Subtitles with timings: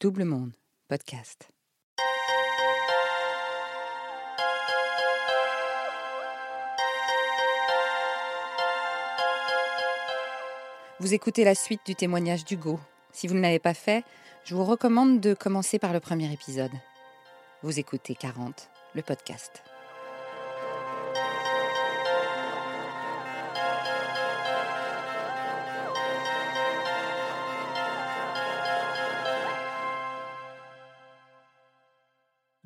[0.00, 0.52] Double Monde,
[0.86, 1.48] podcast.
[11.00, 12.78] Vous écoutez la suite du témoignage d'Hugo.
[13.10, 14.04] Si vous ne l'avez pas fait,
[14.44, 16.70] je vous recommande de commencer par le premier épisode.
[17.64, 19.64] Vous écoutez 40, le podcast.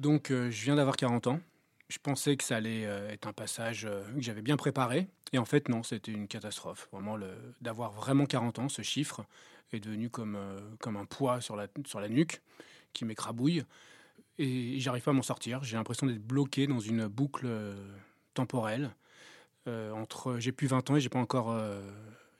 [0.03, 1.41] Donc, euh, je viens d'avoir 40 ans.
[1.89, 5.07] Je pensais que ça allait euh, être un passage euh, que j'avais bien préparé.
[5.33, 6.89] Et en fait, non, c'était une catastrophe.
[6.91, 7.17] Vraiment,
[7.61, 9.25] d'avoir vraiment 40 ans, ce chiffre
[9.73, 10.37] est devenu comme,
[10.81, 12.43] comme un poids sur la, sur la nuque
[12.93, 13.63] qui m'écrabouille.
[14.39, 15.63] Et j'arrive pas à m'en sortir.
[15.63, 17.47] J'ai l'impression d'être bloqué dans une boucle
[18.35, 18.91] temporelle.
[19.67, 21.57] entre j'ai plus 20 ans et j'ai pas encore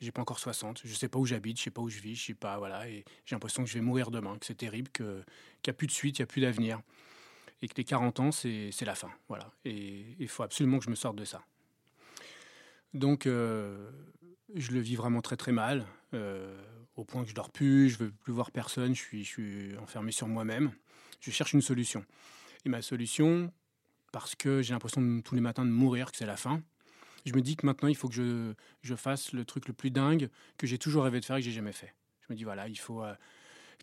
[0.01, 2.17] j'ai pas encore 60, je sais pas où j'habite, je sais pas où je vis,
[2.17, 4.91] je sais pas voilà et j'ai l'impression que je vais mourir demain, que c'est terrible,
[4.91, 6.83] qu'il n'y a plus de suite, il n'y a plus d'avenir
[7.63, 9.11] et que les 40 ans, c'est la fin.
[9.29, 9.51] Voilà.
[9.65, 11.43] Et il faut absolument que je me sorte de ça.
[12.93, 13.91] Donc, euh,
[14.55, 16.61] je le vis vraiment très très mal, euh,
[16.97, 19.79] au point que je dors plus, je veux plus voir personne, je suis, je suis
[19.79, 20.73] enfermé sur moi-même.
[21.21, 22.05] Je cherche une solution.
[22.67, 23.51] Et ma solution,
[24.13, 26.63] parce que j'ai l'impression tous les matins de mourir, que c'est la fin,
[27.25, 29.91] je me dis que maintenant il faut que je, je fasse le truc le plus
[29.91, 30.29] dingue
[30.59, 31.95] que j'ai toujours rêvé de faire et que j'ai jamais fait.
[32.23, 33.03] Je me dis voilà, il faut.
[33.03, 33.15] Euh,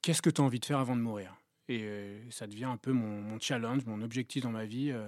[0.01, 1.35] qu'est-ce que tu as envie de faire avant de mourir?
[1.69, 5.07] Et euh, ça devient un peu mon, challenge, mon objectif dans ma vie, euh,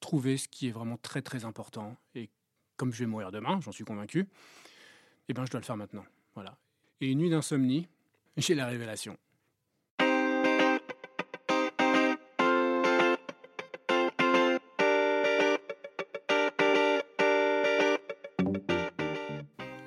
[0.00, 1.94] trouver ce qui est vraiment très très important.
[2.14, 2.30] Et
[2.76, 4.26] comme je vais mourir demain, j'en suis convaincu,
[5.28, 6.04] eh ben je dois le faire maintenant.
[6.34, 6.56] Voilà.
[7.02, 7.86] Et une nuit d'insomnie,
[8.38, 9.18] j'ai la révélation.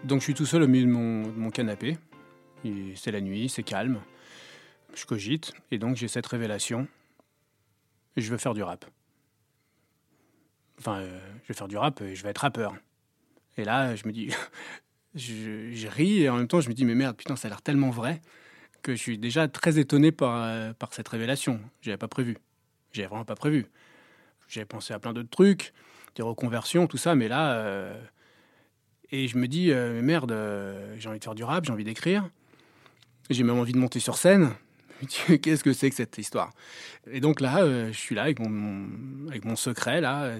[0.04, 1.98] Donc je suis tout seul au milieu de mon, de mon canapé.
[2.96, 4.00] C'est la nuit, c'est calme
[4.96, 6.88] je cogite, et donc j'ai cette révélation.
[8.16, 8.86] Je veux faire du rap.
[10.80, 12.76] Enfin, euh, je vais faire du rap et je vais être rappeur.
[13.58, 14.30] Et là, je me dis,
[15.16, 17.62] je, ris et en même temps, je me dis, mais merde, putain, ça a l'air
[17.62, 18.22] tellement vrai
[18.82, 21.60] que je suis déjà très étonné par, euh, par cette révélation.
[21.82, 22.38] J'avais pas prévu.
[22.92, 23.68] J'avais vraiment pas prévu.
[24.50, 25.74] J'avais pensé à plein d'autres trucs,
[26.16, 27.54] des reconversions, tout ça, mais là.
[27.54, 28.00] Euh,
[29.12, 30.36] et je me dis, mais merde,
[30.98, 32.28] j'ai envie de faire du rap, j'ai envie d'écrire.
[33.30, 34.54] J'ai même envie de monter sur scène.
[35.42, 36.52] qu'est-ce que c'est que cette histoire?
[37.12, 40.36] Et donc là, euh, je suis là avec mon, secret là.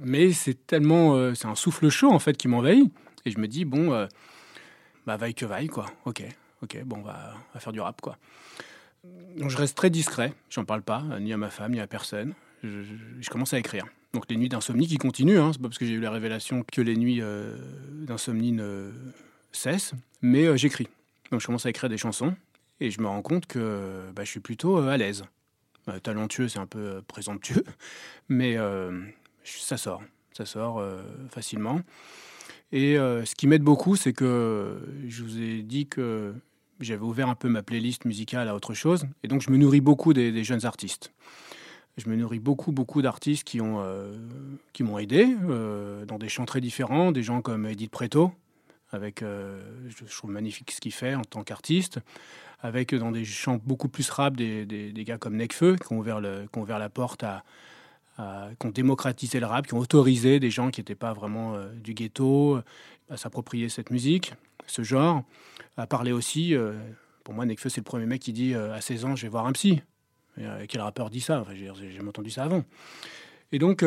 [0.00, 2.92] Mais c'est tellement euh, c'est un souffle chaud en fait qui m'envahit
[3.24, 4.06] et je me dis bon euh,
[5.06, 5.86] bah vaille que vaille quoi.
[6.04, 6.22] Ok
[6.62, 8.16] ok bon on va, faire du rap quoi.
[9.36, 10.32] Donc je reste très discret.
[10.50, 12.34] J'en parle pas ni à ma femme ni à personne.
[12.62, 13.86] Je, commence à écrire.
[14.12, 15.38] Donc les nuits d'insomnie qui continuent.
[15.38, 17.22] Hein, c'est pas parce que j'ai eu la révélation que les nuits
[17.92, 18.90] d'insomnie ne
[19.52, 20.88] cessent, mais j'écris.
[21.30, 22.34] Donc je commence à écrire des chansons
[22.80, 25.24] et je me rends compte que bah, je suis plutôt euh, à l'aise.
[25.86, 27.64] Bah, talentueux, c'est un peu euh, présomptueux,
[28.28, 29.02] mais euh,
[29.44, 30.02] ça sort.
[30.32, 30.84] Ça sort
[31.30, 31.80] facilement.
[32.70, 34.78] Et ce qui m'aide beaucoup, c'est que
[35.08, 36.32] je vous ai dit que
[36.78, 39.06] j'avais ouvert un peu ma playlist musicale à autre chose.
[39.24, 41.12] Et donc, je me nourris beaucoup des, jeunes artistes.
[41.96, 43.82] Je me nourris beaucoup, beaucoup d'artistes qui ont
[44.72, 45.26] qui m'ont aidé
[46.06, 47.10] dans des chants très différents.
[47.10, 48.30] Des gens comme Edith Preto,
[48.92, 51.98] avec, je trouve magnifique ce qu'il fait en tant qu'artiste
[52.60, 56.20] avec dans des chants beaucoup plus rap des, des, gars comme Necfeu qui ont ouvert,
[56.20, 57.44] le, qui ont ouvert la porte à,
[58.58, 61.68] qui ont démocratisé le rap, qui ont autorisé des gens qui n'étaient pas vraiment euh,
[61.72, 62.60] du ghetto
[63.10, 64.34] à s'approprier cette musique,
[64.66, 65.22] ce genre,
[65.76, 66.54] à parler aussi.
[66.54, 66.72] Euh,
[67.22, 69.28] pour moi, Necfeu, c'est le premier mec qui dit euh, à 16 ans, je vais
[69.28, 69.82] voir un psy.
[70.68, 71.40] quel rappeur dit ça?
[71.40, 72.64] Enfin, J'ai jamais entendu ça avant.
[73.52, 73.84] Et donc,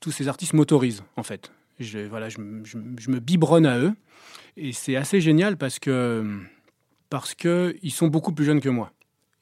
[0.00, 1.52] tous ces artistes m'autorisent, en fait.
[1.78, 3.94] Je, voilà, je, me biberonne à eux.
[4.56, 6.38] Et c'est assez génial parce que
[7.10, 8.92] parce qu'ils sont beaucoup plus jeunes que moi.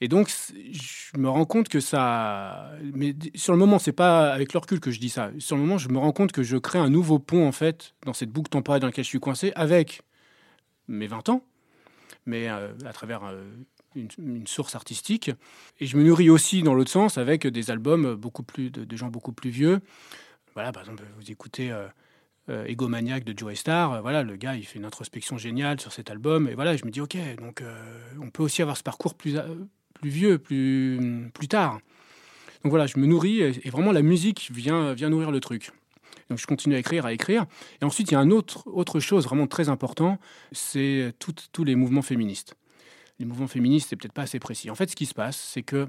[0.00, 2.72] Et donc, je me rends compte que ça.
[2.94, 5.30] Mais sur le moment, c'est pas avec le recul que je dis ça.
[5.38, 7.94] Sur le moment, je me rends compte que je crée un nouveau pont, en fait,
[8.04, 10.02] dans cette boucle temporelle dans laquelle je suis coincé, avec
[10.86, 11.44] mes 20 ans,
[12.26, 13.44] mais euh, à travers euh,
[13.96, 15.32] une, source artistique.
[15.80, 18.70] Et je me nourris aussi, dans l'autre sens, avec des albums beaucoup plus.
[18.70, 19.80] de, gens beaucoup plus vieux.
[20.54, 21.72] Voilà, par exemple, vous écoutez.
[21.72, 21.88] Euh,
[22.50, 23.92] euh, Egomaniac de Joe Star.
[23.92, 26.48] Euh, voilà, le gars, il fait une introspection géniale sur cet album.
[26.48, 29.36] Et voilà, je me dis, ok, donc euh, on peut aussi avoir ce parcours plus,
[29.94, 31.80] plus vieux, plus, plus tard.
[32.62, 35.70] Donc voilà, je me nourris et, vraiment la musique vient, vient nourrir le truc.
[36.30, 37.46] Donc je continue à écrire, à écrire.
[37.80, 40.18] Et ensuite, il y a une autre, autre chose vraiment très important,
[40.52, 42.54] c'est tous les mouvements féministes.
[43.18, 44.70] Les mouvements féministes, c'est peut-être pas assez précis.
[44.70, 45.88] En fait, ce qui se passe, c'est que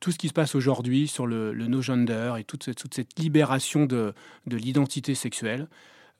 [0.00, 3.86] tout ce qui se passe aujourd'hui sur le, no-gender et toute cette, toute cette libération
[3.86, 4.14] de,
[4.46, 5.68] de l'identité sexuelle,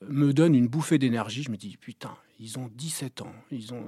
[0.07, 1.43] me donne une bouffée d'énergie.
[1.43, 3.85] Je me dis, putain, ils ont 17 ans, ils ont,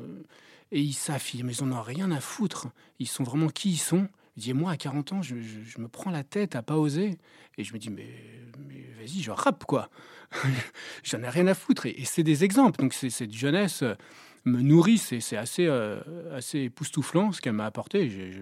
[0.73, 2.69] et ils s'affirment, ils en ont rien à foutre.
[2.99, 4.09] Ils sont vraiment qui ils sont.
[4.37, 5.35] Je dis, moi, à 40 ans, je,
[5.79, 7.19] me prends la tête à pas oser.
[7.59, 8.09] Et je me dis, mais,
[8.69, 9.91] mais vas-y, je rappe, quoi.
[11.03, 11.87] J'en ai rien à foutre.
[11.87, 12.81] Et, c'est des exemples.
[12.81, 13.83] Donc, cette jeunesse
[14.45, 14.99] me nourrit.
[14.99, 16.01] C'est assez, euh,
[16.33, 18.09] assez époustouflant ce qu'elle m'a apporté.
[18.09, 18.41] Je,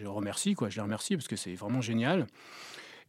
[0.00, 0.68] je, remercie, quoi.
[0.68, 2.26] Je les remercie parce que c'est vraiment génial.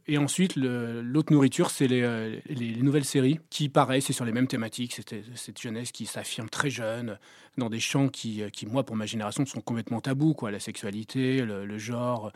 [0.07, 4.47] Et ensuite, l'autre nourriture, c'est euh, les, nouvelles séries qui, pareil, c'est sur les mêmes
[4.47, 4.93] thématiques.
[4.93, 7.19] C'est cette jeunesse qui s'affirme très jeune
[7.57, 10.33] dans des champs qui, euh, qui, moi, pour ma génération, sont complètement tabous.
[10.33, 10.49] Quoi.
[10.49, 12.31] La sexualité, le, genre,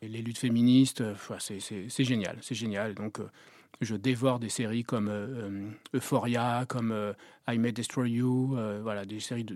[0.00, 1.02] les luttes féministes.
[1.02, 2.94] Euh, c'est génial, c'est génial.
[2.94, 3.18] Donc,
[3.82, 5.10] je dévore des séries comme
[5.94, 7.14] Euphoria, comme
[7.48, 8.56] I May Destroy You.
[8.82, 9.46] voilà, des séries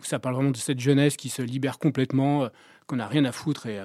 [0.00, 2.48] où ça parle vraiment de cette jeunesse qui se libère complètement,
[2.86, 3.66] qu'on n'a rien à foutre.
[3.66, 3.78] Et,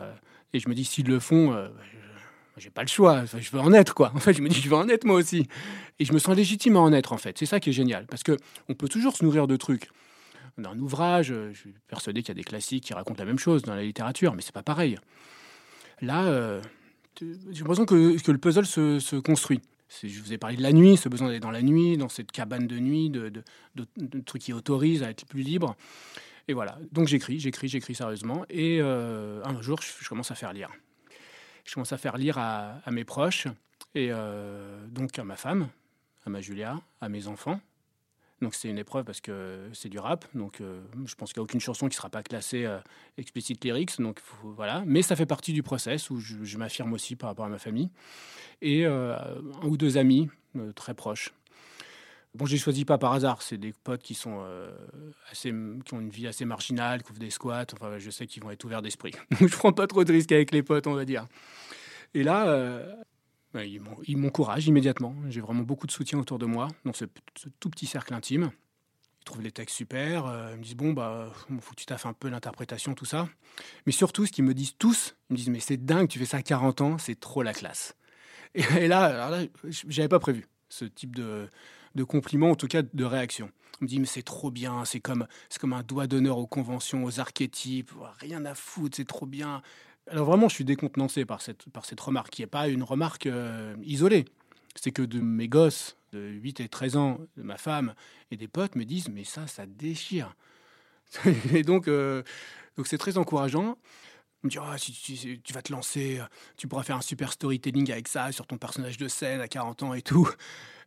[0.54, 1.54] et, je me dis, s'ils le font
[2.58, 4.12] j'ai pas le choix, je veux en être quoi.
[4.16, 5.48] En fait, je me dis je veux en être moi aussi.
[6.00, 7.38] Et je me sens légitime à en être en fait.
[7.38, 8.38] C'est ça qui est génial parce que
[8.70, 9.90] on peut toujours se nourrir de trucs.
[10.58, 13.40] Dans un ouvrage, je suis persuadé qu'il y a des classiques qui racontent la même
[13.40, 14.98] chose dans la littérature, mais c'est pas pareil.
[16.02, 16.62] Là, euh,
[17.20, 19.62] j'ai l'impression que, que, le puzzle se, se construit.
[20.02, 22.32] Je vous ai parlé de la nuit, ce besoin d'aller dans la nuit, dans cette
[22.32, 23.44] cabane de nuit, de, de,
[23.98, 25.76] de, trucs qui autorisent à être plus libre.
[26.48, 26.80] Et voilà.
[26.94, 28.46] Donc j'écris, j'écris, j'écris sérieusement.
[28.50, 30.70] Et euh, un jour, je commence à faire lire
[31.66, 33.48] je commence à faire lire à, mes proches,
[33.94, 35.68] et euh, donc à ma femme,
[36.26, 37.60] à ma Julia, à mes enfants.
[38.42, 41.44] Donc c'est une épreuve parce que c'est du rap, donc euh, je pense qu'il n'y
[41.44, 42.80] a aucune chanson qui ne sera pas classée euh,
[43.18, 44.84] explicite lyrics, donc voilà.
[44.86, 47.90] Mais ça fait partie du process où je, m'affirme aussi par rapport à ma famille
[48.62, 50.30] et un ou deux amis
[50.76, 51.34] très proches.
[52.36, 53.42] Bon, j'ai choisi pas par hasard.
[53.42, 54.46] C'est des potes qui sont
[55.32, 55.54] assez,
[55.86, 57.66] qui ont une vie assez marginale, qui ouvrent des squats.
[57.74, 59.14] Enfin, je sais qu'ils vont être ouverts d'esprit.
[59.40, 61.28] je prends pas trop de risques avec les potes, on va dire.
[62.14, 62.96] Et là, euh,
[64.08, 65.16] ils m'encouragent immédiatement.
[65.30, 67.06] J'ai vraiment beaucoup de soutien autour de moi, dans ce,
[67.60, 68.52] tout petit cercle intime.
[69.22, 70.26] Ils trouvent les textes super.
[70.26, 73.28] Euh, ils me disent Bon, bah, faut que tu taffes un peu l'interprétation, tout ça.
[73.86, 76.26] Mais surtout, ce qu'ils me disent tous, ils me disent Mais c'est dingue, tu fais
[76.26, 77.96] ça à 40 ans, c'est trop la classe.
[78.54, 81.50] Et, là, là j'avais pas prévu ce type de,
[81.96, 83.50] de compliments, en tout cas de réaction.
[83.82, 85.28] On me dit mais c'est trop bien, c'est comme
[85.60, 89.62] comme un doigt d'honneur aux conventions, aux archétypes, rien à foutre, c'est trop bien.
[90.10, 93.26] Alors vraiment, je suis décontenancé par cette, par cette remarque, qui n'est pas une remarque
[93.26, 94.26] euh, isolée.
[94.76, 97.96] C'est que de mes gosses de 8 et 13 ans, de ma femme
[98.30, 100.36] et des potes me disent, mais ça, ça déchire.
[101.54, 102.24] et donc, euh,
[102.78, 103.78] donc c'est très encourageant.
[104.44, 106.22] On me dit, oh, si, tu vas te lancer,
[106.56, 109.84] tu pourras faire un super storytelling avec ça, sur ton personnage de scène à 40
[109.84, 110.30] ans et tout.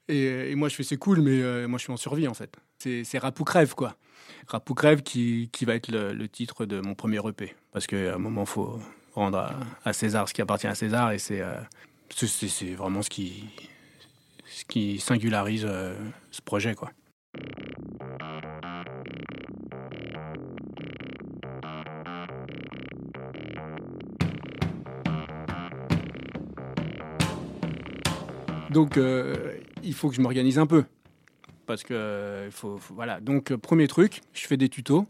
[0.09, 2.57] Et, moi, je fais, c'est cool, mais euh, moi, je suis en survie, en fait.
[2.79, 3.97] C'est Rap crève, quoi.
[4.47, 7.55] Rap ou crève qui, qui va être le, titre de mon premier EP.
[7.73, 8.81] Parce qu'à un moment, faut,
[9.15, 9.53] rendre
[9.85, 11.13] à, César ce qui appartient à César.
[11.13, 11.55] Et c'est euh,
[12.77, 13.45] vraiment ce qui,
[14.47, 15.95] ce qui singularise euh,
[16.31, 16.75] ce projet.
[16.75, 16.91] Quoi.
[28.71, 29.55] Donc, euh,
[29.89, 30.85] il faut que je m'organise un peu.
[31.67, 33.21] Parce que, il faut, voilà.
[33.21, 35.07] Donc, premier truc, je fais des tutos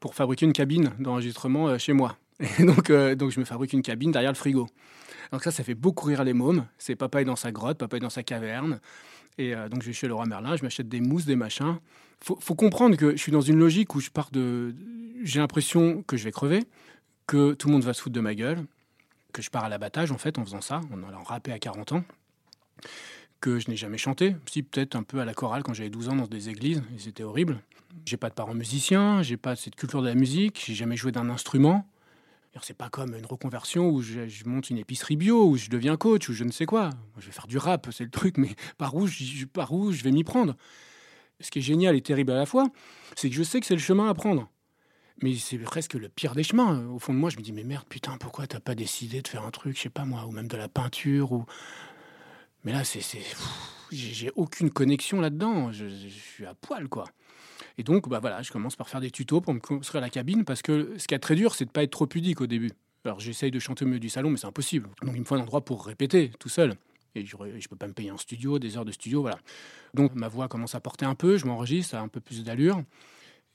[0.00, 2.18] pour fabriquer une cabine d'enregistrement chez moi.
[2.58, 4.68] Et donc, euh, donc je me fabrique une cabine derrière le frigo.
[5.30, 6.66] Donc ça, ça fait beaucoup rire les mômes.
[6.78, 8.80] C'est papa est dans sa grotte, papa est dans sa caverne.
[9.38, 11.78] Et euh, donc je vais chez Laurent Merlin, je m'achète des mousses, des machins.
[12.20, 14.74] Faut, faut comprendre que je suis dans une logique où je pars de...
[15.22, 16.64] J'ai l'impression que je vais crever,
[17.26, 18.58] que tout le monde va se foutre de ma gueule,
[19.32, 21.92] que je pars à l'abattage en fait en faisant ça, en allant rapper à 40
[21.92, 22.04] ans
[23.42, 26.08] que je n'ai jamais chanté, si peut-être un peu à la chorale quand j'avais 12
[26.08, 27.58] ans dans des églises, et c'était horrible.
[28.06, 31.12] J'ai pas de parents musiciens, j'ai pas cette culture de la musique, j'ai jamais joué
[31.12, 31.86] d'un instrument.
[32.62, 36.28] C'est pas comme une reconversion où je, monte une épicerie bio, où je deviens coach,
[36.28, 36.90] ou je ne sais quoi.
[37.18, 40.04] je vais faire du rap, c'est le truc, mais par où je, par où je
[40.04, 40.54] vais m'y prendre?
[41.40, 42.68] Ce qui est génial et terrible à la fois,
[43.16, 44.48] c'est que je sais que c'est le chemin à prendre.
[45.20, 46.86] Mais c'est presque le pire des chemins.
[46.88, 49.28] Au fond de moi, je me dis, mais merde, putain, pourquoi t'as pas décidé de
[49.28, 51.44] faire un truc, je sais pas moi, ou même de la peinture, ou...
[52.64, 53.00] Mais là, c'est...
[53.90, 55.70] J'ai aucune connexion là-dedans.
[55.72, 57.04] Je, suis à poil, quoi.
[57.78, 60.44] Et donc, bah voilà, je commence par faire des tutos pour me construire la cabine
[60.44, 62.70] parce que ce qui est très dur, c'est de pas être trop pudique au début.
[63.04, 64.88] Alors j'essaye de chanter au milieu du salon, mais c'est impossible.
[65.02, 66.74] Donc il me faut un endroit pour répéter tout seul.
[67.14, 69.38] Et je ne peux pas me payer un studio, des heures de studio, voilà.
[69.92, 72.44] Donc ma voix commence à porter un peu, je m'enregistre, ça a un peu plus
[72.44, 72.82] d'allure.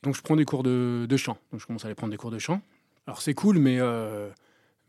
[0.04, 1.38] Donc je prends des cours de, chant.
[1.52, 2.62] Donc je commence à aller prendre des cours de chant.
[3.08, 4.30] Alors c'est cool, mais, euh,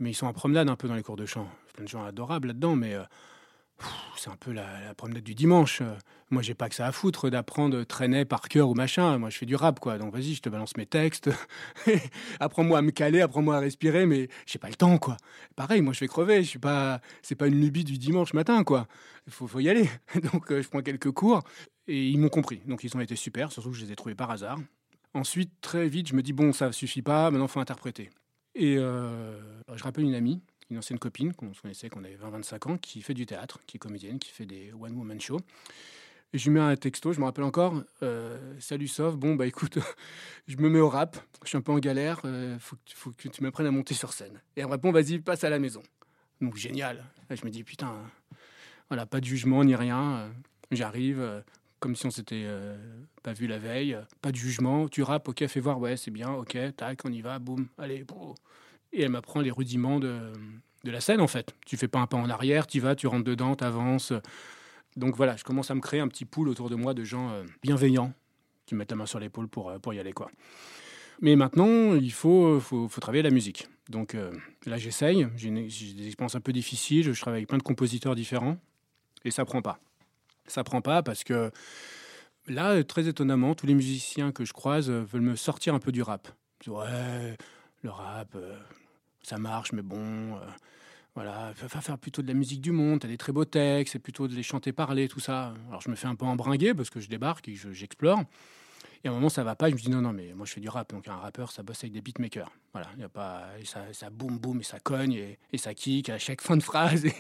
[0.01, 1.49] mais ils sont en promenade un peu dans les cours de chant.
[1.75, 3.05] Plein de gens adorables là-dedans, mais euh,
[4.17, 5.83] c'est un peu la, promenade du dimanche.
[6.31, 9.19] Moi, j'ai pas que ça à foutre d'apprendre traîner par cœur ou machin.
[9.19, 9.99] Moi, je fais du rap, quoi.
[9.99, 11.31] Donc, vas-y, je te balance mes textes.
[12.41, 15.17] apprends-moi à me caler, apprends-moi à respirer, mais j'ai pas le temps, quoi.
[15.57, 16.43] Pareil, moi, je vais crever.
[16.43, 18.87] Je suis pas, c'est pas une lubie du dimanche matin, quoi.
[19.27, 19.89] Il faut, y aller.
[20.33, 21.43] Donc, euh, je prends quelques cours.
[21.89, 22.61] Et ils m'ont compris.
[22.67, 24.59] Donc ils ont été super, surtout que je les ai trouvés par hasard.
[25.15, 28.11] Ensuite, très vite, je me dis, bon, ça suffit pas, maintenant faut interpréter.
[28.55, 29.41] Et euh,
[29.75, 33.03] je rappelle une amie, une ancienne copine qu'on se connaissait, qu'on avait 20-25 ans, qui
[33.03, 35.41] fait du théâtre, qui est comédienne, qui fait des one-woman shows.
[36.35, 39.79] Je lui mets un texto, je me rappelle encore, euh, salut Sauf, bon bah écoute,
[40.47, 42.77] je me mets au rap, je suis un peu en galère, euh, faut,
[43.13, 44.43] que tu m'apprennes à monter sur scène.
[44.55, 45.83] Et elle me répond, vas-y, passe à la maison.
[46.43, 47.05] Donc génial.
[47.31, 47.95] Je me dis, putain,
[48.89, 50.31] voilà, pas de jugement ni rien.
[50.71, 51.43] J'arrive,
[51.81, 52.77] comme si on s'était euh,
[53.23, 53.99] pas vu la veille.
[54.21, 54.89] Pas de jugement.
[54.89, 58.05] Tu rappes, ok, fais voir, ouais, c'est bien, ok, tac, on y va, boum, allez,
[58.93, 60.33] Et elle m'apprend les rudiments de,
[60.85, 61.55] de, la scène, en fait.
[61.67, 64.13] Tu fais pas un pas en arrière, tu vas, tu rentres dedans, tu avances.
[64.97, 67.31] Donc voilà, je commence à me créer un petit pool autour de moi de gens
[67.31, 68.13] euh, bienveillants
[68.67, 70.31] qui mettent la main sur l'épaule pour, euh, pour y aller, quoi.
[71.21, 73.67] Mais maintenant, il faut, faut, faut travailler la musique.
[73.89, 74.17] Donc
[74.67, 75.27] là, j'essaye.
[75.35, 77.13] J'ai des expériences un peu difficiles.
[77.13, 78.57] Je travaille avec plein de compositeurs différents.
[79.25, 79.81] Et ça prend pas
[80.51, 81.51] ça prend pas parce que
[82.47, 86.03] là, très étonnamment, tous les musiciens que je croise veulent me sortir un peu du
[86.03, 86.29] rap.
[86.67, 87.37] Ouais,
[87.83, 88.59] le rap, euh,
[89.23, 90.41] ça marche, mais bon, euh,
[91.15, 93.99] voilà, va faire plutôt de la musique du monde, t'as des très beaux textes, c'est
[93.99, 95.55] plutôt de les chanter parler, tout ça.
[95.69, 98.23] Alors je me fais un peu embringuer parce que je débarque et j'explore.
[99.05, 99.69] Et à un moment, ça va pas.
[99.69, 100.91] Je me dis non, non, mais moi, je fais du rap.
[100.91, 102.51] Donc, un rappeur, ça bosse avec des beatmakers.
[102.73, 102.89] Voilà.
[102.99, 105.13] Y a pas, ça, ça boum, boum, et ça cogne,
[105.53, 107.07] et, ça kick à chaque fin de phrase.
[107.07, 107.15] Et,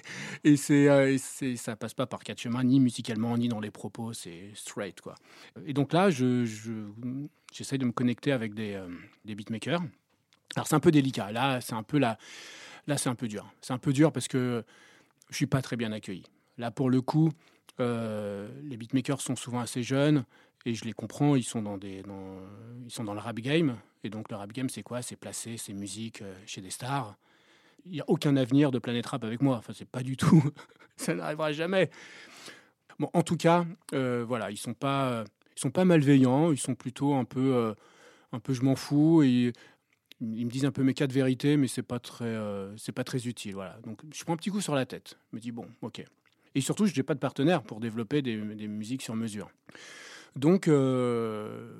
[0.44, 1.16] et c'est, euh,
[1.56, 4.12] ça passe pas par quatre chemins, ni musicalement, ni dans les propos.
[4.12, 5.14] C'est straight, quoi.
[5.66, 6.44] Et donc là, je,
[7.52, 8.88] j'essaye de me connecter avec des, euh,
[9.24, 9.82] des beatmakers.
[10.56, 11.32] Alors, c'est un peu délicat.
[11.32, 12.18] Là, c'est un peu là,
[12.86, 13.46] là, c'est un peu dur.
[13.60, 14.64] C'est un peu dur parce que
[15.30, 16.24] je suis pas très bien accueilli.
[16.56, 17.30] Là, pour le coup,
[17.80, 20.24] euh, les beatmakers sont souvent assez jeunes
[20.66, 21.36] et je les comprends.
[21.36, 22.02] Ils sont dans des,
[22.84, 25.02] ils sont dans le rap game et donc le rap game c'est quoi?
[25.02, 27.16] C'est placer ses musiques euh, chez des stars.
[27.84, 29.56] Il n'y a aucun avenir de Planète Rap avec moi.
[29.56, 30.42] Enfin, c'est pas du tout.
[30.96, 31.90] ça n'arrivera jamais.
[32.98, 33.64] Bon, en tout cas,
[33.94, 35.24] euh, voilà, ils sont pas,
[35.56, 36.50] ils sont pas malveillants.
[36.50, 37.72] Ils sont plutôt un peu,
[38.32, 39.22] un peu, je m'en fous.
[39.22, 39.52] Et
[40.20, 42.36] ils me disent un peu mes quatre vérités, mais c'est pas très,
[42.76, 43.54] c'est pas très utile.
[43.54, 43.78] Voilà.
[43.84, 45.16] Donc, je prends un petit coup sur la tête.
[45.30, 46.04] Je me dis bon, ok.
[46.54, 49.48] Et surtout, je n'ai pas de partenaire pour développer des, musiques sur mesure.
[50.36, 51.70] Donc, euh,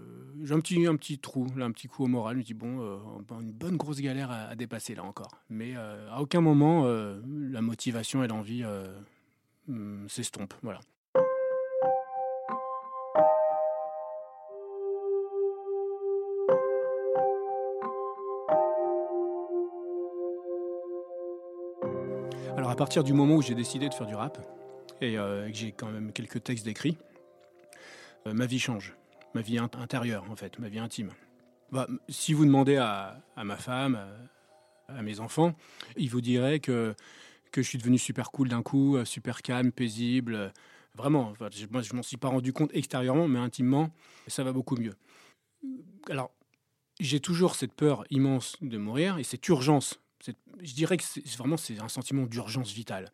[0.43, 2.37] j'ai un petit, un petit trou, là, un petit coup au moral.
[2.37, 5.31] Je me dis, bon, euh, une bonne grosse galère à, dépasser là encore.
[5.51, 8.65] Mais euh, à aucun moment, la motivation et l'envie
[9.67, 10.55] hmm, s'estompent.
[10.63, 10.81] Voilà.
[22.79, 24.39] Partir du moment où j'ai décidé de faire du rap,
[25.01, 26.97] et euh, que j'ai quand même quelques textes d'écrits,
[28.29, 28.95] euh, ma vie change.
[29.35, 31.11] Ma vie intérieure, en fait, ma vie intime.
[31.73, 33.99] Bah, si vous demandez à, ma femme,
[34.87, 35.55] à, mes enfants,
[35.97, 36.95] ils vous diraient que,
[37.51, 40.53] que je suis devenu super cool d'un coup, euh, super calme, paisible.
[40.95, 41.35] Vraiment,
[41.71, 43.91] moi je m'en suis pas rendu compte extérieurement, mais intimement,
[44.29, 44.95] ça va beaucoup mieux.
[46.09, 46.31] Alors,
[47.01, 50.01] j'ai toujours cette peur immense de mourir et cette urgence
[50.61, 53.13] je dirais que c'est vraiment c'est un sentiment d'urgence vitale.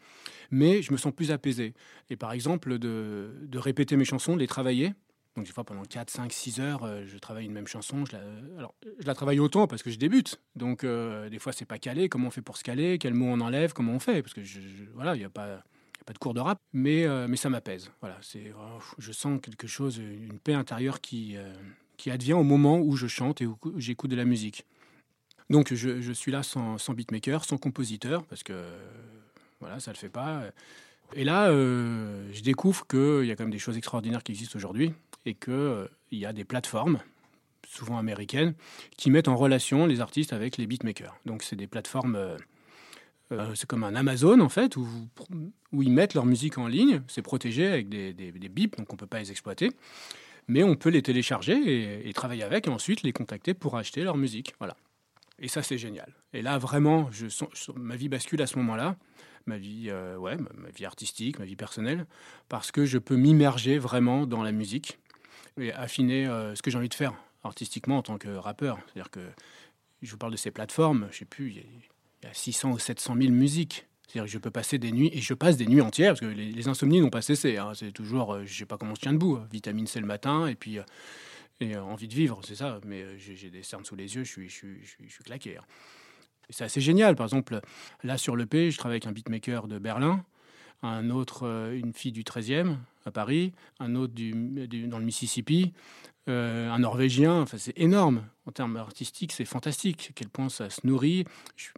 [0.51, 1.75] Mais je me sens plus apaisé.
[2.11, 4.93] Et par exemple, de, répéter mes chansons, de les travailler.
[5.37, 8.05] Donc, des fois, pendant 4, 5, 6 heures, euh, je travaille une même chanson.
[8.05, 8.23] Je la,
[8.57, 10.41] alors, je la travaille autant parce que je débute.
[10.55, 12.09] Donc, euh, des fois, c'est pas calé.
[12.09, 12.99] Comment on fait pour se caler?
[12.99, 13.73] Quel mot on enlève?
[13.73, 14.23] Comment on fait?
[14.23, 14.41] Parce que,
[14.95, 15.65] voilà, il n'y a pas
[16.07, 17.91] pas de cours de rap, mais, euh, mais ça m'apaise.
[18.01, 21.35] Voilà, c'est, oh, je sens quelque chose, une paix intérieure qui,
[21.97, 24.67] qui advient au moment où je chante et où j'écoute de la musique.
[25.51, 28.65] Donc je, suis là sans, beatmaker, sans compositeur, parce que
[29.61, 30.43] voilà, ça ne le fait pas.
[31.15, 34.57] Et là, euh, je découvre qu'il y a quand même des choses extraordinaires qui existent
[34.57, 34.93] aujourd'hui
[35.27, 36.99] et qu'il euh, y a des plateformes,
[37.67, 38.55] souvent américaines,
[38.97, 41.17] qui mettent en relation les artistes avec les beatmakers.
[41.27, 44.89] Donc c'est des plateformes, euh, c'est comme un Amazon en fait, où,
[45.73, 47.03] ils mettent leur musique en ligne.
[47.07, 49.71] C'est protégé avec des, des, bips, donc on ne peut pas les exploiter.
[50.47, 54.03] Mais on peut les télécharger et, et travailler avec et ensuite les contacter pour acheter
[54.03, 54.55] leur musique.
[54.59, 54.77] Voilà.
[55.45, 56.11] Et ça, c'est génial.
[56.33, 57.11] Et là, vraiment,
[57.77, 58.97] ma vie bascule à ce moment-là,
[59.45, 62.07] ma vie, euh, ouais, ma, vie artistique, ma vie personnelle,
[62.49, 64.99] parce que je peux m'immerger vraiment dans la musique
[65.61, 68.79] et affiner euh, ce que j'ai envie de faire artistiquement en tant que rappeur.
[68.87, 69.21] C'est-à-dire que
[70.01, 71.57] je vous parle de ces plateformes, je sais plus, il
[72.27, 73.87] y, a 600 ou 700 000 musiques.
[74.09, 76.27] C'est-à-dire que je peux passer des nuits, et je passe des nuits entières, parce que
[76.27, 77.59] les, insomnies n'ont pas cessé.
[77.59, 77.73] Hein.
[77.75, 79.47] c'est toujours, euh, je sais pas comment on se tient debout, hein.
[79.53, 80.79] vitamine C le matin, et puis
[81.61, 82.81] et euh, envie de vivre, c'est ça.
[82.85, 85.57] Mais euh, j'ai des cernes sous les yeux, je suis, je suis, je suis, claqué.
[85.57, 85.65] Hein.
[86.51, 87.17] C'est assez génial.
[87.17, 87.61] Par exemple,
[88.03, 90.25] là sur le P, je travaille avec un beatmaker de Berlin,
[90.83, 95.73] un autre, euh, une fille du 13e à Paris, un autre dans le Mississippi,
[96.27, 97.43] un Norvégien.
[97.43, 100.09] Enfin, c'est énorme en termes artistiques, c'est fantastique.
[100.11, 101.25] À quel point ça se nourrit.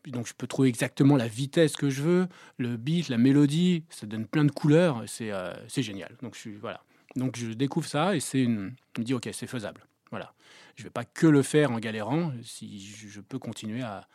[0.07, 3.83] donc, je peux trouver exactement la vitesse que je veux, le beat, la mélodie.
[3.91, 5.03] Ça donne plein de couleurs.
[5.09, 5.33] C'est
[5.67, 6.17] c'est génial.
[6.23, 6.81] Donc, je suis voilà.
[7.17, 8.75] Donc je découvre ça et c'est une...
[8.95, 9.87] je me dis ok c'est faisable.
[10.11, 10.35] Voilà,
[10.77, 12.33] je vais pas que le faire en galérant.
[12.43, 14.07] Si je peux continuer à,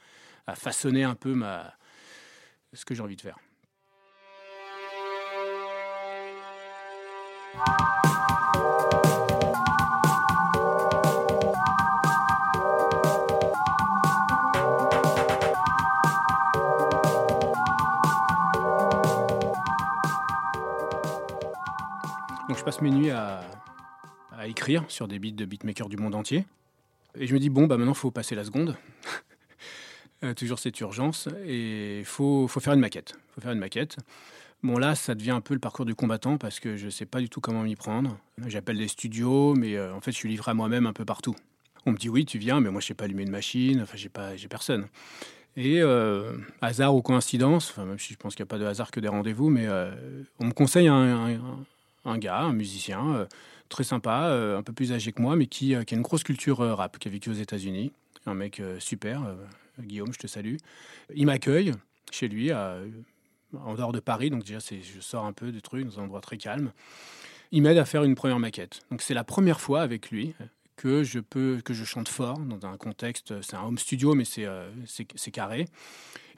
[0.48, 1.74] à façonner un peu ma
[2.74, 3.38] ce que j'ai envie de faire.
[22.52, 23.46] Donc je passe mes nuits à,
[24.44, 26.46] écrire sur des beats de beatmakers du monde entier.
[27.18, 28.76] Et je me dis, bon, bah maintenant, il faut passer la seconde.
[30.24, 31.28] Euh, toujours cette urgence.
[31.48, 33.16] Et il faut, faut, faire une maquette.
[33.34, 33.98] faut faire une maquette.
[34.62, 37.08] Bon, là, ça devient un peu le parcours du combattant parce que je ne sais
[37.08, 38.20] pas du tout comment m'y prendre.
[38.46, 41.36] J'appelle des studios, mais euh, en fait, je suis livré à moi-même un peu partout.
[41.88, 43.82] On me dit, oui, tu viens, mais moi, je ne sais pas allumer une machine.
[43.82, 44.86] Enfin, j'ai pas, j'ai personne.
[45.58, 48.92] Et euh, hasard ou coïncidence, même si je pense qu'il n'y a pas de hasard
[48.92, 49.68] que des rendez-vous, mais
[50.40, 51.40] on me conseille un
[52.06, 53.26] gars, un musicien euh,
[53.70, 56.24] très sympa, euh, un peu plus âgé que moi, mais qui, euh, a une grosse
[56.24, 57.92] culture rap, qui a vécu aux États-Unis.
[58.26, 59.36] Un mec super,
[59.80, 60.58] Guillaume, je te salue.
[61.16, 61.72] Il m'accueille
[62.12, 66.00] chez lui, en dehors de Paris, donc déjà je sors un peu du truc, dans
[66.00, 66.72] un endroit très calme.
[67.52, 68.82] Il m'aide à faire une première maquette.
[68.92, 70.36] Donc c'est la première fois avec lui
[70.76, 73.42] que je peux que je chante fort dans un contexte.
[73.42, 75.66] C'est un home studio, mais c'est carré.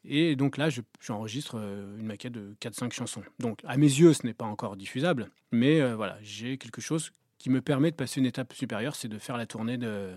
[0.06, 0.70] Et donc là,
[1.00, 3.24] j'enregistre euh, une maquette de 4-5 chansons.
[3.40, 7.12] Donc à mes yeux, ce n'est pas encore diffusable, mais euh, voilà, j'ai quelque chose
[7.38, 10.12] qui me permet de passer une étape supérieure, c'est de faire la tournée, de,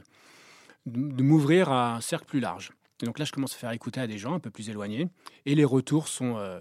[0.86, 2.70] de, m'ouvrir à un cercle plus large.
[3.02, 5.08] Et donc là, je commence à faire écouter à des gens un peu plus éloignés,
[5.44, 6.60] et les retours sont, euh,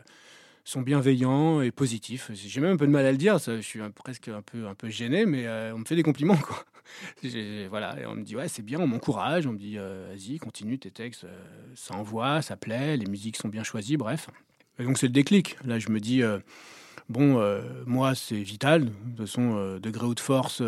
[0.63, 2.32] sont bienveillants et positifs.
[2.34, 4.75] J'ai même un peu de mal à le dire, je suis presque un peu, un
[4.75, 6.38] peu gêné, mais on me fait des compliments.
[6.38, 6.65] Quoi
[7.70, 10.77] voilà, on me dit ouais c'est bien, on m'encourage, on me dit euh, vas-y continue
[10.77, 11.38] tes textes, euh,
[11.75, 14.30] ça envoie, ça plaît, les musiques sont bien choisies, bref.
[14.80, 15.58] Et donc c'est le déclic.
[15.65, 16.39] Là je me dis euh,
[17.10, 17.42] bon
[17.86, 20.62] moi c'est vital, de toute façon degré ou de force,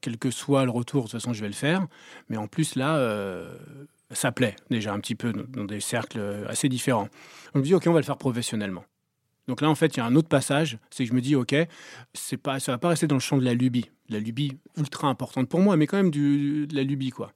[0.00, 1.86] quel que soit le retour, de toute façon je vais le faire.
[2.28, 2.98] Mais en plus là
[4.12, 7.08] ça plaît déjà un petit peu dans des cercles assez différents.
[7.54, 8.84] On me dit ok on va le faire professionnellement.
[9.50, 11.34] Donc là, en fait, il y a un autre passage, c'est que je me dis,
[11.34, 11.56] ok,
[12.14, 15.08] c'est pas, ça va pas rester dans le champ de la lubie, la lubie ultra
[15.08, 17.32] importante pour moi, mais quand même de la lubie, quoi.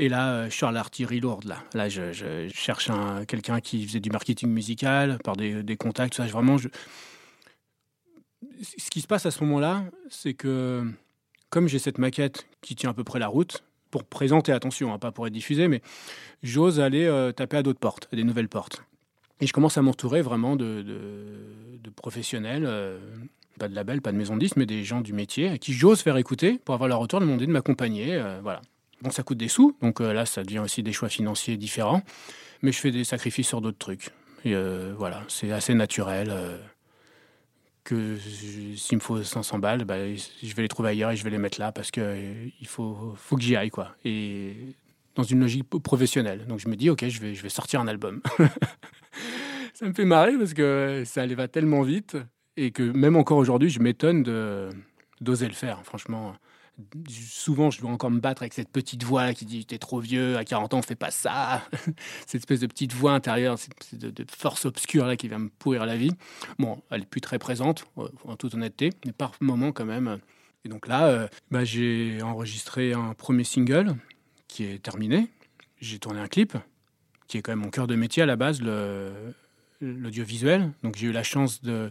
[0.00, 1.44] Et là, euh, je suis à l'artillerie lourde.
[1.44, 6.26] Là, là je, cherche un, quelqu'un qui faisait du marketing musical, par des, contacts, ça.
[6.26, 6.68] Vraiment, ce
[8.90, 10.84] qui se passe à ce moment-là, c'est que
[11.48, 14.98] comme j'ai cette maquette qui tient à peu près la route, pour présenter, attention, hein,
[14.98, 15.80] pas pour être diffusé, mais
[16.42, 18.82] j'ose aller euh, taper à d'autres portes, à des nouvelles portes.
[19.40, 22.98] Et je commence à m'entourer vraiment de, de, professionnels, euh,
[23.58, 26.00] pas de label, pas de maison de mais des gens du métier à qui j'ose
[26.02, 28.14] faire écouter pour avoir leur retour, demander de m'accompagner.
[28.14, 28.60] Euh, voilà.
[29.02, 32.02] Bon, ça coûte des sous, donc euh, là, ça devient aussi des choix financiers différents,
[32.62, 34.10] mais je fais des sacrifices sur d'autres trucs.
[34.44, 34.54] Et
[34.96, 36.32] voilà, c'est assez naturel
[37.82, 38.16] que
[38.76, 41.38] s'il me faut 500 balles, bah, je vais les trouver ailleurs et je vais les
[41.38, 43.70] mettre là parce qu'il il faut, faut que j'y aille.
[43.70, 43.96] Quoi.
[44.04, 44.54] Et
[45.16, 46.46] dans une logique professionnelle.
[46.46, 48.20] Donc je me dis, ok, je vais sortir un album.
[49.74, 52.16] ça me fait marrer parce que ça allait va tellement vite
[52.56, 54.68] et que même encore aujourd'hui, je m'étonne de
[55.20, 55.82] d'oser le faire.
[55.84, 56.34] Franchement,
[57.08, 60.36] souvent, je dois encore me battre avec cette petite voix qui dit T'es trop vieux,
[60.36, 61.62] à 40 ans, fais pas ça.
[62.26, 65.86] cette espèce de petite voix intérieure, cette de, force obscure là qui va me pourrir
[65.86, 66.12] la vie.
[66.58, 70.18] Bon, elle est plus très présente, en toute honnêteté, mais par moment quand même.
[70.64, 73.94] Et donc là, euh, bah, j'ai enregistré un premier single
[74.48, 75.28] qui est terminé.
[75.80, 76.56] J'ai tourné un clip,
[77.28, 78.60] qui est quand même mon cœur de métier à la base,
[79.80, 80.70] l'audiovisuel.
[80.82, 81.90] Donc j'ai eu la chance de,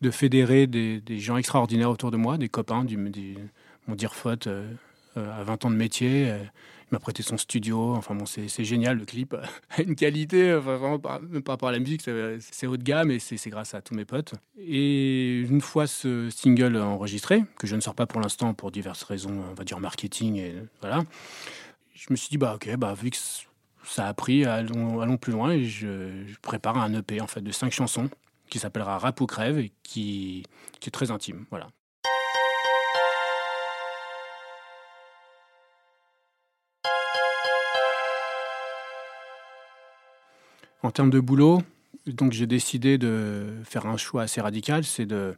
[0.00, 4.46] de fédérer des, des, gens extraordinaires autour de moi, des copains, du, mon dire faute
[4.46, 4.74] euh,
[5.16, 6.30] à 20 ans de métier.
[6.30, 6.38] Euh,
[6.88, 7.94] il m'a prêté son studio.
[7.96, 8.98] Enfin bon, c'est génial.
[8.98, 9.34] Le clip
[9.70, 13.10] a une qualité, enfin, vraiment par, par, rapport à la musique, c'est haut de gamme
[13.10, 14.34] et c'est grâce à tous mes potes.
[14.56, 19.02] Et une fois ce single enregistré, que je ne sors pas pour l'instant pour diverses
[19.02, 21.02] raisons, on va dire marketing et voilà,
[21.92, 23.16] je me suis dit, bah ok, bah, vu que
[23.86, 26.10] ça a pris, allons, plus loin et je,
[26.42, 28.10] prépare un EP en fait de cinq chansons
[28.50, 30.44] qui s'appellera Rap ou crève et qui,
[30.84, 31.46] est très intime.
[31.50, 31.68] Voilà.
[40.82, 41.62] En termes de boulot,
[42.06, 45.36] donc j'ai décidé de faire un choix assez radical, c'est de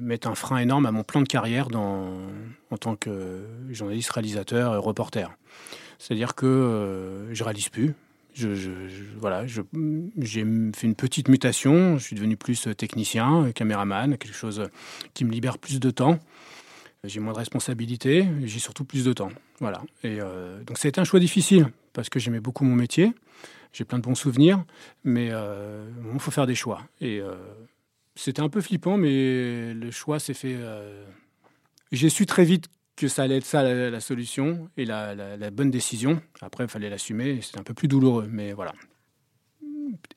[0.00, 4.78] mettre un frein énorme à mon plan de carrière en tant que journaliste, réalisateur et
[4.78, 5.36] reporter.
[5.98, 7.94] C'est-à-dire que euh, je réalise plus.
[9.16, 11.98] Voilà, j'ai fait une petite mutation.
[11.98, 14.68] Je suis devenu plus technicien, caméraman, quelque chose
[15.12, 16.20] qui me libère plus de temps.
[17.04, 19.30] J'ai moins de responsabilités, j'ai surtout plus de temps.
[19.60, 19.82] Voilà.
[20.04, 23.12] Et euh, donc, c'était un choix difficile parce que j'aimais beaucoup mon métier.
[23.72, 24.64] J'ai plein de bons souvenirs,
[25.04, 26.82] mais euh, il faut faire des choix.
[27.00, 27.20] Et
[28.18, 31.04] c'était un peu flippant, mais le choix s'est fait euh,
[31.92, 36.20] J'ai su très vite que ça allait être ça la, solution et la, bonne décision.
[36.40, 37.40] Après, il fallait l'assumer.
[37.42, 38.72] C'est un peu plus douloureux, mais voilà.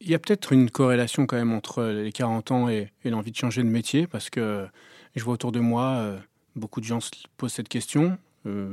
[0.02, 3.38] Il y a peut-être une corrélation quand même entre les 40 ans et, l'envie de
[3.38, 4.68] changer de métier parce que
[5.16, 6.20] je vois autour de moi euh,
[6.56, 8.18] beaucoup de gens se posent cette question.
[8.48, 8.68] Euh,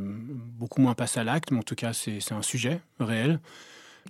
[0.58, 3.40] beaucoup moins passent à l'acte, mais en tout cas, c'est un sujet réel.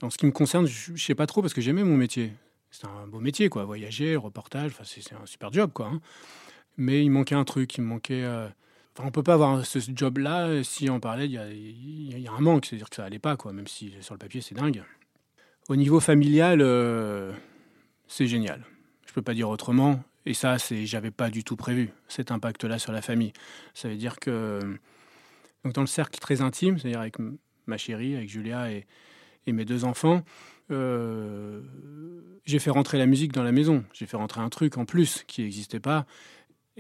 [0.01, 2.33] En ce qui me concerne, je ne sais pas trop parce que j'aimais mon métier.
[2.71, 3.65] C'est un beau métier, quoi.
[3.65, 5.87] Voyager, reportage, c'est un super job, quoi.
[5.87, 6.01] Hein.
[6.77, 8.23] Mais il manquait un truc, il manquait.
[8.23, 8.49] Euh,
[9.05, 12.91] on peut pas avoir ce job-là si on parlait, il y, a, un manque, c'est-à-dire
[12.91, 14.83] que ça allait pas, quoi, même si sur le papier c'est dingue.
[15.69, 17.33] Au niveau familial, euh,
[18.07, 18.65] c'est génial.
[19.07, 20.03] Je peux pas dire autrement.
[20.27, 23.33] Et ça, c'est, j'avais pas du tout prévu cet impact-là sur la famille.
[23.75, 24.61] Ça veut dire que
[25.65, 27.17] donc dans le cercle très intime, c'est-à-dire avec
[27.67, 28.87] ma chérie, avec Julia et,
[29.47, 30.23] et mes deux enfants,
[30.71, 31.63] euh,
[32.45, 33.85] j'ai fait rentrer la musique dans la maison.
[33.93, 36.07] J'ai fait rentrer un truc en plus qui n'existait pas.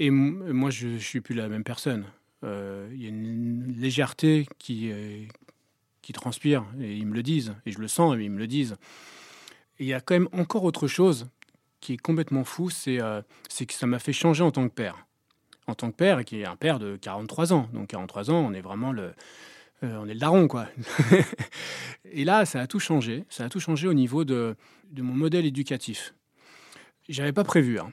[0.00, 2.04] Et moi, je ne suis plus la même personne.
[2.44, 5.24] Euh, il y a une légèreté qui, euh,
[6.02, 8.46] qui transpire, et ils me le disent, et je le sens, et ils me le
[8.46, 8.76] disent.
[9.80, 11.26] Il y a quand même encore autre chose
[11.80, 12.98] qui est complètement fou, c'est
[13.48, 15.04] c'est que ça m'a fait changer en tant que père.
[15.66, 17.68] En tant que père, qui est un père de 43 ans.
[17.72, 19.12] Donc 43 ans, on est vraiment le,
[19.82, 20.68] on est le daron, quoi.
[22.04, 23.24] et là, ça a tout changé.
[23.30, 24.54] Ça a tout changé au niveau de,
[24.90, 26.14] de mon modèle éducatif.
[27.08, 27.92] J'avais pas prévu, hein.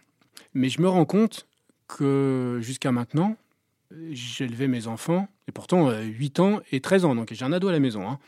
[0.54, 1.48] mais je me rends compte
[1.88, 3.38] que jusqu'à maintenant,
[4.12, 7.68] j'élevais mes enfants, et pourtant 8 euh, ans et 13 ans, donc j'ai un ado
[7.68, 8.10] à la maison.
[8.10, 8.20] Hein.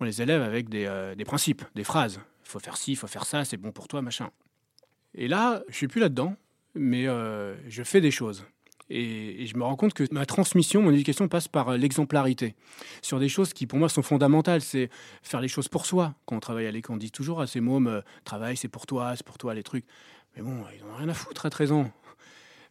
[0.00, 2.20] On les élève avec des, euh, des principes, des phrases.
[2.44, 4.30] Il faut faire ci, il faut faire ça, c'est bon pour toi, machin.
[5.14, 6.36] Et là, je suis plus là-dedans,
[6.74, 8.44] mais euh, je fais des choses.
[8.88, 12.54] Et, je me rends compte que ma transmission, mon éducation passe par l'exemplarité.
[13.02, 14.60] Sur des choses qui, pour moi, sont fondamentales.
[14.60, 14.90] C'est
[15.22, 16.14] faire les choses pour soi.
[16.24, 19.16] Quand on travaille à l'école, on dit toujours à ces mômes travail, c'est pour toi,
[19.16, 19.84] c'est pour toi, les trucs.
[20.36, 21.90] Mais bon, ils n'ont rien à foutre à 13 ans.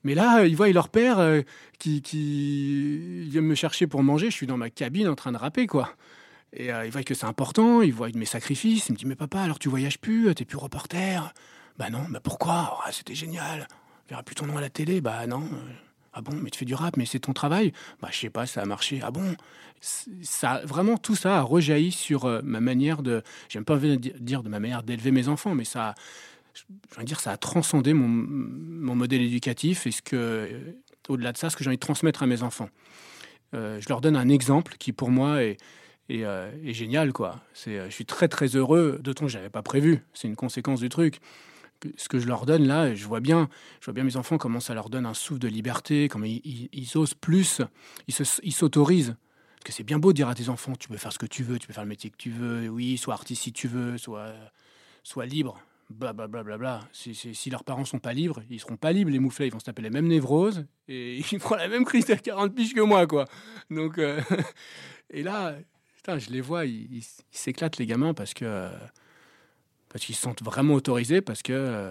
[0.06, 1.42] Mais là, ils voient leur père euh,
[1.80, 4.28] qui, qui vient me chercher pour manger.
[4.28, 5.90] Je suis dans ma cabine en train de rapper, quoi.
[6.54, 8.88] Et euh, ils voient que c'est important, ils voient mes sacrifices.
[8.88, 11.34] Ils me disent Mais papa, alors tu voyages plus, t'es plus reporter
[11.80, 12.78] Bah non, bah pourquoi?
[12.78, 13.68] Oh, C'était génial.
[14.06, 15.02] On verra plus ton nom à la télé.
[15.02, 15.50] Bah non.
[16.14, 18.46] Ah bon, mais tu fais du rap, mais c'est ton travail Bah je sais pas,
[18.46, 19.02] ça a marché.
[19.04, 19.36] Ah bon?
[19.82, 23.24] Ça, Vraiment, tout ça a rejailli sur euh, ma manière de.
[23.50, 25.96] J'aime pas dire de ma manière d'élever mes enfants, mais ça
[26.56, 30.72] je veux dire, ça a transcendé mon, mon modèle éducatif et ce que, euh,
[31.10, 32.70] au-delà de ça, ce que j'ai envie de transmettre à mes enfants.
[33.54, 35.58] Euh, je leur donne un exemple qui, pour moi, est,
[36.10, 37.14] est, euh, génial.
[37.14, 37.42] Quoi.
[37.66, 40.02] je suis très, très heureux, d'autant que je n'avais pas prévu.
[40.14, 41.20] C'est une conséquence du truc.
[41.98, 43.50] Ce que je leur donne là, je vois bien,
[43.82, 46.70] je vois bien mes enfants comment ça leur donne un souffle de liberté, comment ils,
[46.72, 47.62] ils, osent plus,
[48.08, 49.16] ils s'autorisent.
[49.58, 51.26] Parce que c'est bien beau de dire à tes enfants, tu peux faire ce que
[51.26, 53.68] tu veux, tu peux faire le métier que tu veux, oui, sois artiste si tu
[53.68, 54.32] veux, sois,
[55.04, 56.44] sois libre blablabla.
[56.44, 59.48] Bla, bla, bla, si, leurs parents sont pas libres, ils seront pas libres, les mouflets,
[59.48, 62.54] ils vont se taper les mêmes névroses et ils feront la même crise à 40
[62.54, 63.26] piges que moi, quoi.
[63.70, 64.22] Donc, euh,
[65.10, 65.56] et là,
[65.96, 68.70] putain, je les vois, ils s'éclatent, les gamins, parce que
[69.90, 71.90] parce qu'ils se sentent vraiment autorisés, parce que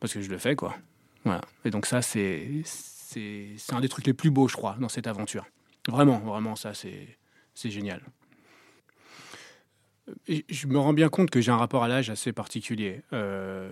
[0.00, 0.76] parce que je le fais, quoi.
[1.24, 1.42] Voilà.
[1.64, 5.06] Et donc ça, c'est c'est un des trucs les plus beaux, je crois, dans cette
[5.06, 5.46] aventure.
[5.88, 7.16] Vraiment, vraiment, ça, c'est
[7.70, 8.02] génial
[10.28, 13.02] je me rends bien compte que j'ai un rapport à l'âge assez particulier.
[13.12, 13.68] Euh,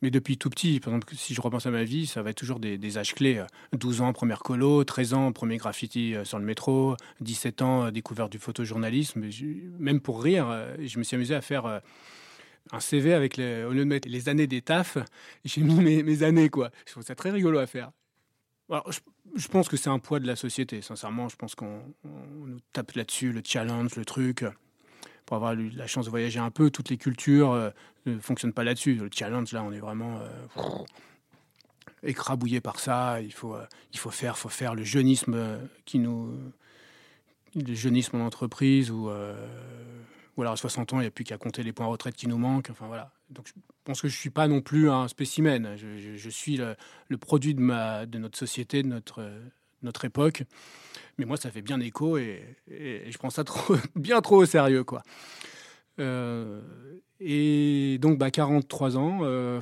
[0.00, 2.36] mais depuis tout petit, par exemple, si je repense à ma vie, ça va être
[2.36, 3.44] toujours des, âges clés.
[3.72, 7.90] 12 ans, première colo, 13 ans, premier graffiti euh, sur le métro, 17 ans, euh,
[7.90, 9.28] découverte du photojournalisme.
[9.78, 11.80] Même pour rire, je me suis amusé à faire
[12.70, 14.98] un CV avec les, au lieu de mettre les années des tafs,
[15.44, 16.70] j'ai mis mes, années, quoi.
[16.86, 17.90] Je trouve ça très rigolo à faire.
[18.88, 21.28] Je, pense que c'est un poids de la société, sincèrement.
[21.28, 24.44] Je pense qu'on nous tape là-dessus, le challenge, le truc
[25.28, 27.68] pour avoir eu la chance de voyager un peu, toutes les cultures euh,
[28.06, 28.94] ne fonctionnent pas là-dessus.
[28.94, 30.62] Le challenge, là, on est vraiment euh,
[32.02, 33.20] écrabouillé par ça.
[33.20, 35.36] Il faut, euh, il faut faire, faut faire le jeunisme
[35.84, 36.34] qui nous,
[37.54, 41.36] le jeunisme en entreprise ou ou alors à 60 ans, il n'y a plus qu'à
[41.36, 42.70] compter les points retraite qui nous manquent.
[42.70, 43.12] Enfin voilà.
[43.28, 43.52] Donc je
[43.84, 45.76] pense que je suis pas non plus un spécimen.
[45.76, 46.76] Je, suis le,
[47.08, 49.28] le, produit de, ma, de notre société, de notre,
[49.82, 50.44] notre époque.
[51.18, 54.84] Mais moi, ça fait bien écho et, je prends ça trop, bien trop au sérieux.
[54.84, 55.02] quoi.
[55.98, 56.60] Euh,
[57.20, 59.60] et donc, bah, 43 ans, euh,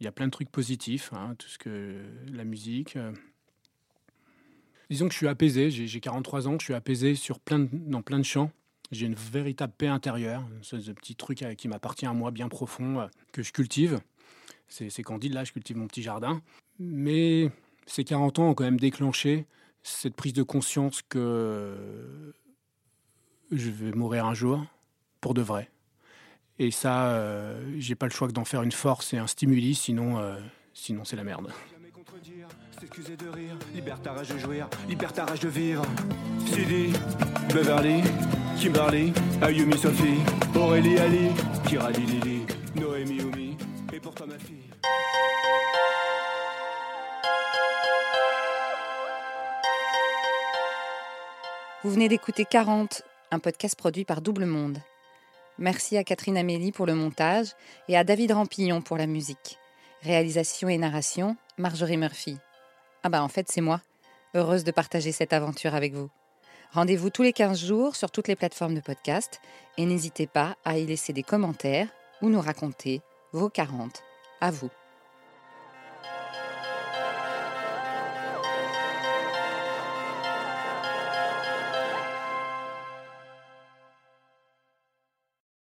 [0.00, 1.96] il y a plein de trucs positifs, hein, tout ce que
[2.32, 2.96] la musique.
[2.96, 3.12] Euh.
[4.88, 8.18] Disons que je suis apaisé, j'ai 43 ans, je suis apaisé sur plein dans plein
[8.18, 8.50] de champs.
[8.90, 13.44] J'ai une véritable paix intérieure, ce petit truc qui m'appartient à moi, bien profond, que
[13.44, 14.00] je cultive.
[14.66, 16.42] C'est candide, là, je cultive mon petit jardin.
[16.80, 17.52] Mais
[17.90, 19.46] ces 40 ans ont quand même déclenché
[19.82, 22.32] cette prise de conscience que
[23.50, 24.64] je vais mourir un jour,
[25.20, 25.68] pour de vrai.
[26.60, 29.74] Et ça, euh, j'ai pas le choix que d'en faire une force et un stimuli,
[29.74, 30.38] sinon, euh,
[30.72, 31.50] sinon c'est la merde.
[32.78, 35.84] s'excuser de rire, libère ta rage de jouir, libère ta rage de vivre.
[36.46, 36.92] Sidi,
[37.52, 38.02] Beverly,
[38.56, 40.20] Kimberly, Ayumi Sophie,
[40.54, 41.30] Aurélie Ali,
[41.66, 42.39] Kirali Lili,
[51.90, 54.78] Vous venez d'écouter 40, un podcast produit par Double Monde.
[55.58, 57.48] Merci à Catherine Amélie pour le montage
[57.88, 59.58] et à David Rampillon pour la musique.
[60.00, 62.38] Réalisation et narration, Marjorie Murphy.
[63.02, 63.80] Ah bah en fait c'est moi,
[64.36, 66.10] heureuse de partager cette aventure avec vous.
[66.70, 69.40] Rendez-vous tous les 15 jours sur toutes les plateformes de podcast
[69.76, 71.88] et n'hésitez pas à y laisser des commentaires
[72.22, 73.00] ou nous raconter
[73.32, 74.00] vos 40
[74.40, 74.70] à vous.